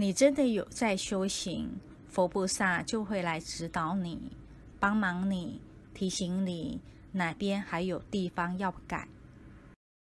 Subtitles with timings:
[0.00, 4.32] 你真的有在修行佛菩萨就会来指导你
[4.78, 5.60] 帮忙你
[5.92, 6.80] 提醒你
[7.12, 9.06] 哪边还有地方要改。